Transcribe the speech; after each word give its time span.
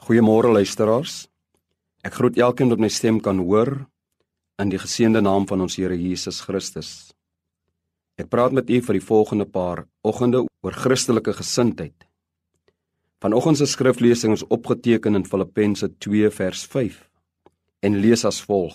Goeiemôre 0.00 0.48
luisteraars. 0.48 1.26
Ek 2.00 2.14
groet 2.16 2.38
elkeen 2.40 2.70
wat 2.72 2.80
my 2.80 2.88
stem 2.88 3.18
kan 3.20 3.42
hoor 3.44 3.74
in 4.62 4.70
die 4.72 4.80
geseënde 4.80 5.20
naam 5.20 5.44
van 5.44 5.60
ons 5.60 5.74
Here 5.76 5.92
Jesus 5.92 6.38
Christus. 6.40 7.12
Ek 8.16 8.30
praat 8.32 8.54
met 8.56 8.70
u 8.72 8.78
vir 8.80 8.96
die 8.96 9.04
volgende 9.04 9.44
paar 9.44 9.82
oggende 10.00 10.46
oor 10.64 10.76
Christelike 10.84 11.34
gesindheid. 11.36 12.06
Vanoggend 13.20 13.60
se 13.60 13.68
skriflesing 13.68 14.32
is 14.32 14.46
opgeteken 14.48 15.20
in 15.20 15.26
Filippense 15.28 15.90
2 16.00 16.30
vers 16.32 16.64
5 16.64 16.96
en 17.84 17.98
lees 18.00 18.24
as 18.24 18.40
volg: 18.40 18.72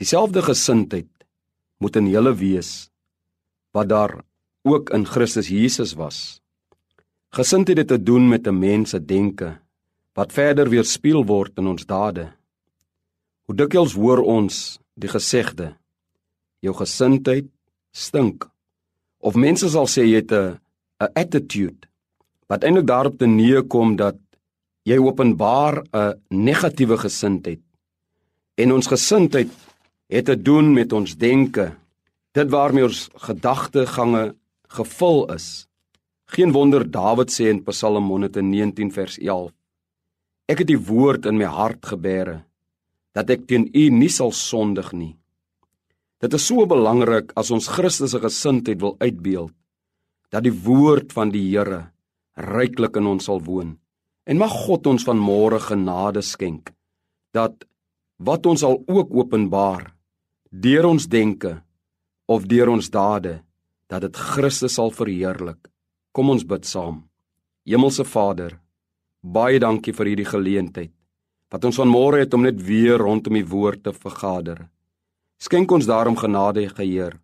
Dieselfde 0.00 0.40
gesindheid 0.48 1.10
moet 1.76 1.98
in 2.00 2.08
julle 2.08 2.32
wees 2.40 2.88
wat 3.76 3.92
daar 3.92 4.22
ook 4.64 4.94
in 4.96 5.04
Christus 5.04 5.52
Jesus 5.52 5.92
was. 6.00 6.40
Gesindheid 7.36 7.84
het 7.84 7.92
te 7.92 8.00
doen 8.00 8.28
met 8.32 8.48
'n 8.48 8.58
mens 8.58 8.96
se 8.96 9.00
denke 9.04 9.58
wat 10.14 10.32
verder 10.32 10.68
weerspieël 10.68 11.24
word 11.24 11.58
in 11.58 11.70
ons 11.72 11.86
dade. 11.86 12.28
Hoe 13.48 13.56
dikwels 13.56 13.94
hoor 13.96 14.22
ons 14.22 14.78
die 14.94 15.08
gesegde: 15.08 15.72
jou 16.60 16.74
gesindheid 16.76 17.48
stink. 17.92 18.46
Of 19.18 19.38
mense 19.38 19.68
sal 19.70 19.86
sê 19.86 20.04
jy 20.06 20.22
het 20.22 20.32
'n 20.32 20.58
'n 21.02 21.12
attitude 21.14 21.88
wat 22.48 22.64
eintlik 22.64 22.86
daarop 22.86 23.18
te 23.18 23.26
neerkom 23.26 23.96
dat 23.96 24.16
jy 24.84 24.98
openbaar 24.98 25.82
'n 25.92 26.20
negatiewe 26.28 26.96
gesindheid. 26.98 27.62
En 28.54 28.72
ons 28.72 28.86
gesindheid 28.86 29.50
het 30.06 30.24
te 30.24 30.36
doen 30.36 30.72
met 30.72 30.92
ons 30.92 31.16
denke, 31.16 31.72
dit 32.32 32.50
waarmee 32.50 32.84
ons 32.84 33.08
gedagtegange 33.14 34.34
gevul 34.68 35.32
is. 35.32 35.66
Geen 36.24 36.52
wonder 36.52 36.90
Dawid 36.90 37.30
sê 37.30 37.48
in 37.48 37.64
Psalm 37.64 38.08
119 38.08 38.92
vers 38.92 39.18
11: 39.18 39.52
Ek 40.50 40.62
het 40.62 40.70
die 40.70 40.80
woord 40.80 41.26
in 41.30 41.38
my 41.38 41.48
hart 41.50 41.84
gebeere 41.86 42.42
dat 43.16 43.30
ek 43.30 43.46
teen 43.50 43.68
U 43.68 43.84
nie 43.92 44.10
sal 44.10 44.32
sondig 44.32 44.92
nie. 44.96 45.14
Dit 46.22 46.34
is 46.38 46.46
so 46.46 46.66
belangrik 46.70 47.32
as 47.36 47.50
ons 47.54 47.68
Christus 47.70 48.14
se 48.14 48.20
gesindheid 48.22 48.80
wil 48.80 48.96
uitbeeld 49.02 49.52
dat 50.32 50.46
die 50.46 50.54
woord 50.54 51.12
van 51.12 51.32
die 51.34 51.44
Here 51.50 51.90
ryklik 52.38 52.96
in 52.96 53.10
ons 53.10 53.26
sal 53.28 53.42
woon. 53.44 53.76
En 54.24 54.38
mag 54.38 54.54
God 54.64 54.86
ons 54.86 55.04
van 55.04 55.18
môre 55.18 55.58
genade 55.60 56.22
skenk 56.22 56.72
dat 57.34 57.66
wat 58.22 58.46
ons 58.46 58.62
al 58.62 58.78
ook 58.86 59.10
openbaar 59.12 59.90
deur 60.52 60.86
ons 60.86 61.08
denke 61.10 61.56
of 62.30 62.46
deur 62.46 62.70
ons 62.70 62.90
dade 62.90 63.40
dat 63.90 64.06
dit 64.06 64.16
Christus 64.16 64.78
sal 64.78 64.92
verheerlik. 64.94 65.68
Kom 66.12 66.30
ons 66.30 66.44
bid 66.46 66.64
saam. 66.68 67.02
Hemelse 67.68 68.04
Vader, 68.04 68.61
Baie 69.22 69.60
dankie 69.62 69.94
vir 69.94 70.12
hierdie 70.12 70.26
geleentheid 70.26 70.92
wat 71.52 71.66
ons 71.68 71.76
vanmôre 71.78 72.22
het 72.22 72.32
om 72.34 72.46
net 72.46 72.58
weer 72.64 72.96
rondom 72.98 73.36
die 73.36 73.44
woord 73.44 73.82
te 73.84 73.92
vergader. 73.92 74.70
Skenk 75.36 75.70
ons 75.70 75.86
daarom 75.86 76.16
genade, 76.16 76.64
Heer, 76.64 77.18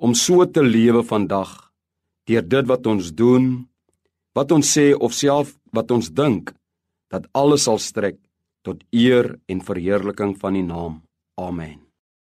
om 0.00 0.14
so 0.14 0.46
te 0.46 0.62
lewe 0.64 1.02
vandag 1.04 1.52
deur 2.28 2.42
dit 2.42 2.66
wat 2.68 2.86
ons 2.86 3.12
doen, 3.12 3.68
wat 4.34 4.52
ons 4.52 4.72
sê 4.76 4.94
of 4.94 5.12
self 5.12 5.56
wat 5.72 5.90
ons 5.90 6.10
dink, 6.10 6.54
dat 7.12 7.28
alles 7.32 7.68
sal 7.68 7.78
strek 7.78 8.16
tot 8.64 8.80
eer 8.92 9.36
en 9.48 9.60
verheerliking 9.60 10.36
van 10.40 10.56
U 10.56 10.62
naam. 10.62 11.02
Amen. 11.36 11.87